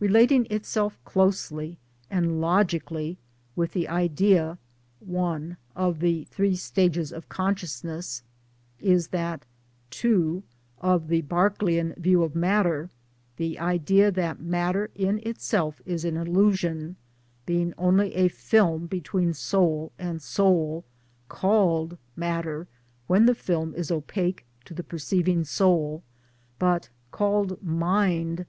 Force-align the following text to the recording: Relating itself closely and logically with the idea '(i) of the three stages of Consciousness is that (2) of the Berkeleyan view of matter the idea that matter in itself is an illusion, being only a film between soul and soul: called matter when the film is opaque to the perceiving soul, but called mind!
Relating 0.00 0.48
itself 0.50 0.98
closely 1.04 1.78
and 2.10 2.40
logically 2.40 3.16
with 3.54 3.72
the 3.72 3.86
idea 3.86 4.58
'(i) 5.08 5.56
of 5.76 6.00
the 6.00 6.24
three 6.24 6.56
stages 6.56 7.12
of 7.12 7.28
Consciousness 7.28 8.24
is 8.80 9.06
that 9.14 9.46
(2) 9.90 10.42
of 10.80 11.06
the 11.06 11.22
Berkeleyan 11.22 11.96
view 11.98 12.24
of 12.24 12.34
matter 12.34 12.90
the 13.36 13.60
idea 13.60 14.10
that 14.10 14.40
matter 14.40 14.90
in 14.96 15.20
itself 15.24 15.80
is 15.86 16.04
an 16.04 16.16
illusion, 16.16 16.96
being 17.46 17.72
only 17.78 18.12
a 18.16 18.26
film 18.26 18.86
between 18.88 19.32
soul 19.32 19.92
and 20.00 20.20
soul: 20.20 20.84
called 21.28 21.96
matter 22.16 22.66
when 23.06 23.26
the 23.26 23.36
film 23.36 23.72
is 23.76 23.92
opaque 23.92 24.44
to 24.64 24.74
the 24.74 24.82
perceiving 24.82 25.44
soul, 25.44 26.02
but 26.58 26.88
called 27.12 27.62
mind! 27.62 28.46